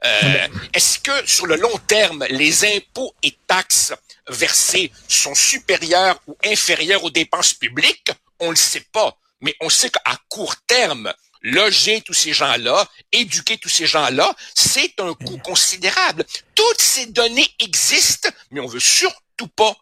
Euh, 0.06 0.48
Est-ce 0.74 1.00
que 1.00 1.28
sur 1.28 1.46
le 1.46 1.58
long 1.58 1.78
terme, 1.88 2.26
les 2.30 2.66
impôts 2.78 3.14
et 3.22 3.38
taxes 3.46 3.94
versés 4.28 4.92
sont 5.08 5.36
supérieurs 5.36 6.20
ou 6.28 6.38
inférieurs 6.46 7.04
aux 7.04 7.12
dépenses 7.12 7.54
publiques? 7.54 8.12
On 8.40 8.48
ne 8.48 8.52
le 8.52 8.56
sait 8.58 8.86
pas. 8.92 9.18
Mais 9.42 9.56
on 9.60 9.70
sait 9.70 9.90
qu'à 9.90 10.18
court 10.30 10.56
terme, 10.68 11.14
loger 11.42 12.02
tous 12.02 12.14
ces 12.14 12.34
gens-là, 12.34 12.88
éduquer 13.12 13.58
tous 13.58 13.70
ces 13.70 13.86
gens-là, 13.86 14.34
c'est 14.56 15.00
un 15.00 15.14
coût 15.14 15.38
considérable. 15.40 16.26
Toutes 16.56 16.82
ces 16.82 17.08
données 17.08 17.50
existent, 17.60 18.30
mais 18.52 18.62
on 18.62 18.68
veut 18.68 18.80
surtout 18.80 19.48
pas 19.56 19.76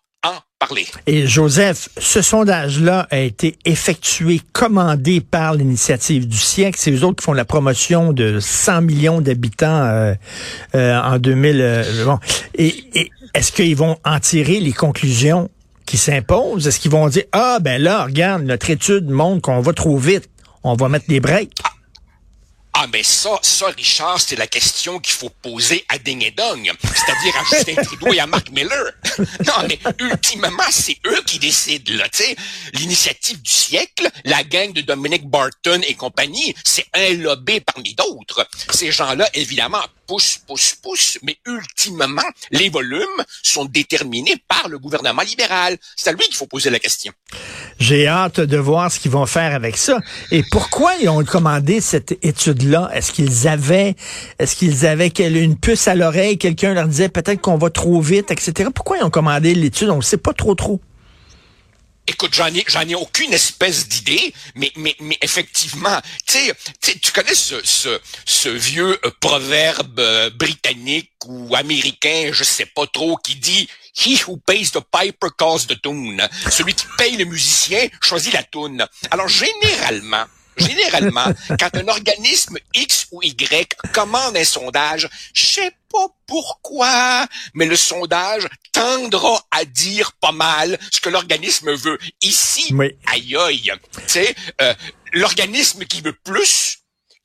Et 1.08 1.26
Joseph, 1.26 1.90
ce 1.98 2.22
sondage-là 2.22 3.08
a 3.10 3.20
été 3.20 3.58
effectué, 3.66 4.42
commandé 4.54 5.20
par 5.20 5.56
l'initiative 5.56 6.28
du 6.28 6.38
siècle. 6.38 6.78
C'est 6.80 6.92
eux 6.92 7.04
autres 7.04 7.18
qui 7.18 7.26
font 7.26 7.34
la 7.34 7.46
promotion 7.46 8.14
de 8.14 8.40
100 8.40 8.82
millions 8.82 9.22
d'habitants 9.22 9.84
euh, 9.84 10.14
euh, 10.76 11.02
en 11.02 11.18
2000. 11.18 11.62
Euh. 11.62 12.16
Et, 12.56 13.10
est-ce 13.34 13.52
qu'ils 13.52 13.76
vont 13.76 13.98
en 14.06 14.20
tirer 14.20 14.60
les 14.60 14.74
conclusions 14.74 15.50
qui 15.86 15.98
s'imposent? 15.98 16.68
Est-ce 16.68 16.80
qu'ils 16.80 16.92
vont 16.92 17.08
dire, 17.08 17.24
ah 17.32 17.60
ben 17.62 17.82
là, 17.82 18.04
regarde, 18.04 18.44
notre 18.44 18.70
étude 18.70 19.10
montre 19.10 19.42
qu'on 19.42 19.62
va 19.62 19.74
trop 19.74 19.98
vite, 19.98 20.30
on 20.64 20.76
va 20.76 20.90
mettre 20.90 21.08
des 21.08 21.20
breaks? 21.20 21.54
Mais 22.88 23.04
ça, 23.04 23.40
ça, 23.42 23.68
Richard, 23.68 24.20
c'est 24.20 24.36
la 24.36 24.48
question 24.48 25.00
qu'il 25.00 25.14
faut 25.14 25.30
poser 25.30 25.86
à 25.90 25.98
Ding 25.98 26.24
et 26.24 26.32
Dong, 26.32 26.72
c'est-à-dire 26.82 27.36
à 27.38 27.44
Justin 27.56 27.82
Trudeau 27.84 28.14
et 28.14 28.20
à 28.20 28.28
Mark 28.28 28.50
Miller. 28.52 28.92
Non, 29.46 29.68
mais 29.68 29.80
ultimement, 30.00 30.50
c'est 30.70 30.98
eux 31.06 31.22
qui 31.26 31.40
décident, 31.40 31.94
là, 31.96 32.08
tu 32.10 32.24
sais. 32.24 32.36
L'initiative 32.74 33.42
du 33.42 33.52
siècle, 33.52 34.08
la 34.24 34.44
gang 34.44 34.72
de 34.72 34.82
Dominic 34.82 35.28
Barton 35.28 35.82
et 35.88 35.96
compagnie, 35.96 36.56
c'est 36.64 36.86
un 36.94 37.14
lobby 37.16 37.60
parmi 37.60 37.94
d'autres. 37.94 38.48
Ces 38.72 38.92
gens-là, 38.92 39.30
évidemment, 39.34 39.84
poussent, 40.12 40.40
poussent, 40.46 40.76
poussent, 40.84 41.20
mais 41.24 41.38
ultimement, 41.48 42.30
les 42.52 42.68
volumes 42.68 43.24
sont 43.44 43.64
déterminés 43.64 44.36
par 44.50 44.68
le 44.68 44.78
gouvernement 44.78 45.22
libéral. 45.22 45.78
C'est 45.96 46.10
à 46.10 46.12
lui 46.12 46.26
qu'il 46.26 46.36
faut 46.36 46.48
poser 46.48 46.70
la 46.70 46.80
question. 46.80 47.14
J'ai 47.80 48.08
hâte 48.08 48.42
de 48.42 48.58
voir 48.58 48.92
ce 48.92 49.00
qu'ils 49.00 49.12
vont 49.12 49.26
faire 49.26 49.56
avec 49.56 49.78
ça. 49.78 50.00
Et 50.32 50.44
pourquoi 50.52 50.96
ils 51.02 51.08
ont 51.08 51.24
commandé 51.24 51.80
cette 51.80 52.12
étude-là? 52.24 52.90
Est-ce 52.94 53.14
qu'ils 53.14 53.48
avaient, 53.48 53.96
est-ce 54.38 54.58
qu'ils 54.58 54.86
avaient 54.86 55.08
une 55.08 55.58
puce 55.58 55.88
à 55.88 55.96
l'oreille? 55.96 56.38
Quelqu'un 56.38 56.74
leur 56.74 56.90
disait 56.90 57.08
peut-être 57.08 57.40
qu'on 57.40 57.58
va 57.58 57.70
trop 57.70 58.02
vite, 58.02 58.32
etc. 58.32 58.70
Pourquoi 58.76 58.98
ils 58.98 59.04
ont 59.06 59.10
commandé 59.10 59.56
l'étude? 59.56 59.92
On 59.92 59.98
ne 59.98 60.02
sait 60.02 60.18
pas 60.18 60.34
trop 60.34 60.56
trop. 60.56 60.82
Écoute, 62.12 62.34
j'en 62.34 62.48
ai, 62.90 62.96
aucune 62.96 63.32
espèce 63.32 63.88
d'idée, 63.88 64.34
mais, 64.56 64.74
effectivement, 65.22 65.98
tu 66.28 67.00
tu 67.02 67.12
connais 67.14 67.34
ce 67.34 68.50
vieux 68.50 69.00
euh, 69.06 69.12
proverbe 69.22 69.98
euh, 70.00 70.30
britannique 70.30 71.12
ou 71.26 71.56
américain, 71.56 72.32
je 72.34 72.44
sais 72.44 72.66
pas 72.66 72.86
trop, 72.88 73.16
qui 73.16 73.36
dit 73.36 73.70
He 73.96 74.22
who 74.28 74.36
pays 74.36 74.72
the 74.72 74.82
piper 74.92 75.30
calls 75.38 75.66
the 75.68 75.82
tune. 75.82 76.22
Celui 76.50 76.74
qui 76.74 76.86
paye 76.98 77.16
le 77.16 77.24
musicien 77.24 77.88
choisit 78.02 78.34
la 78.34 78.44
tune. 78.44 78.86
Alors 79.10 79.30
généralement, 79.30 80.26
généralement, 80.58 81.26
quand 81.60 81.76
un 81.76 81.88
organisme 81.88 82.58
X 82.74 83.08
ou 83.12 83.22
Y 83.24 83.74
commande 83.94 84.38
un 84.38 84.44
sondage, 84.44 85.08
je 85.34 85.46
sais 85.46 85.72
pas 85.92 86.08
pourquoi, 86.26 87.28
mais 87.54 87.66
le 87.66 87.76
sondage 87.76 88.48
tendra 88.72 89.44
à 89.52 89.66
dire 89.66 90.14
pas 90.14 90.32
mal 90.32 90.80
ce 90.92 91.02
que 91.02 91.10
l'organisme 91.10 91.74
veut. 91.74 91.98
Ici, 92.22 92.74
aïe 93.06 93.36
aïe, 93.36 93.72
tu 93.94 94.02
sais, 94.08 94.36
euh, 94.62 94.74
l'organisme 95.14 95.86
qui 95.86 96.02
veut 96.02 96.18
plus 96.24 96.81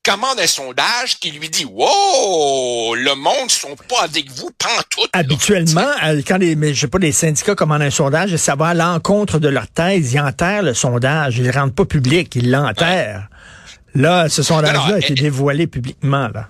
commande 0.06 0.38
un 0.38 0.46
sondage 0.46 1.18
qui 1.18 1.32
lui 1.32 1.48
dit 1.48 1.64
Wow, 1.64 2.94
le 2.94 3.14
monde 3.16 3.50
sont 3.50 3.74
pas 3.88 4.02
avec 4.04 4.30
vous 4.30 4.50
pantoute. 4.56 5.10
Habituellement, 5.12 5.90
euh, 6.04 6.22
quand 6.26 6.38
les, 6.38 6.56
je 6.74 6.80
sais 6.80 6.86
pas, 6.86 6.98
les 6.98 7.10
syndicats 7.10 7.56
commandent 7.56 7.82
un 7.82 7.90
sondage, 7.90 8.36
ça 8.36 8.54
va 8.54 8.68
à 8.68 8.74
l'encontre 8.74 9.40
de 9.40 9.48
leur 9.48 9.66
thèse, 9.66 10.12
ils 10.12 10.20
enterrent 10.20 10.62
le 10.62 10.74
sondage, 10.74 11.38
ils 11.38 11.44
le 11.44 11.50
rendent 11.50 11.74
pas 11.74 11.84
public, 11.84 12.34
ils 12.36 12.50
l'enterrent. 12.50 13.26
Là, 13.94 14.28
ce 14.28 14.42
sondage-là 14.42 14.94
a 14.94 14.98
été 14.98 15.14
dévoilé 15.14 15.66
publiquement, 15.66 16.28
là. 16.32 16.48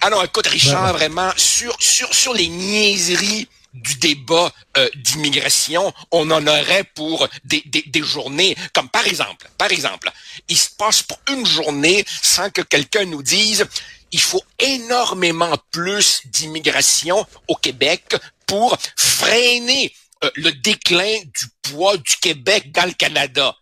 Ah 0.00 0.10
non, 0.10 0.22
écoute, 0.22 0.46
Richard, 0.46 0.92
vraiment, 0.92 1.30
sur, 1.36 1.74
sur, 1.80 2.14
sur 2.14 2.32
les 2.32 2.46
niaiseries 2.46 3.48
du 3.74 3.96
débat 3.96 4.52
euh, 4.76 4.88
d'immigration, 4.96 5.92
on 6.10 6.30
en 6.30 6.46
aurait 6.46 6.84
pour 6.94 7.28
des, 7.44 7.62
des, 7.66 8.02
journées, 8.02 8.56
comme 8.72 8.88
par 8.88 9.06
exemple, 9.06 9.48
par 9.58 9.70
exemple, 9.70 10.10
il 10.48 10.56
se 10.56 10.70
passe 10.70 11.02
pour 11.02 11.18
une 11.30 11.46
journée 11.46 12.04
sans 12.22 12.50
que 12.50 12.62
quelqu'un 12.62 13.04
nous 13.04 13.22
dise 13.22 13.66
il 14.10 14.20
faut 14.20 14.42
énormément 14.58 15.56
plus 15.70 16.22
d'immigration 16.26 17.26
au 17.46 17.54
Québec 17.56 18.16
pour 18.46 18.76
freiner 18.96 19.94
euh, 20.24 20.30
le 20.36 20.50
déclin 20.52 21.18
du 21.24 21.46
poids 21.62 21.96
du 21.96 22.16
Québec 22.16 22.72
dans 22.72 22.86
le 22.86 22.92
Canada. 22.92 23.54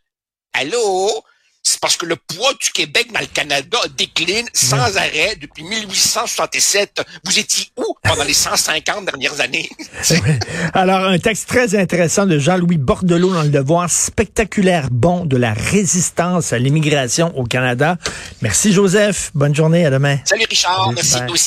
Allô? 0.52 1.25
C'est 1.68 1.80
parce 1.80 1.96
que 1.96 2.06
le 2.06 2.14
poids 2.14 2.52
du 2.61 2.70
Québec 2.70 3.08
dans 3.12 3.18
le 3.18 3.26
Canada 3.26 3.78
décline 3.96 4.46
sans 4.52 4.96
arrêt 4.96 5.37
depuis 5.40 5.64
1867. 5.64 7.02
Vous 7.25 7.38
étiez 7.38 7.66
où 7.76 7.96
pendant 8.04 8.23
les 8.23 8.35
150 8.35 9.04
dernières 9.04 9.40
années? 9.40 9.68
Alors, 10.75 11.04
un 11.04 11.18
texte 11.18 11.49
très 11.49 11.75
intéressant 11.75 12.25
de 12.25 12.38
Jean-Louis 12.38 12.76
Bordelot 12.76 13.35
dans 13.35 13.42
Le 13.42 13.49
Devoir, 13.49 13.90
spectaculaire 13.90 14.90
bon 14.92 15.25
de 15.25 15.37
la 15.37 15.54
résistance 15.54 16.52
à 16.52 16.58
l'immigration 16.58 17.37
au 17.37 17.42
Canada. 17.42 17.96
Merci 18.42 18.73
Joseph. 18.73 19.32
Bonne 19.35 19.54
journée. 19.54 19.85
À 19.87 19.90
demain. 19.90 20.18
Salut 20.25 20.46
Richard. 20.49 20.92
Merci 20.94 21.16
aussi. 21.28 21.44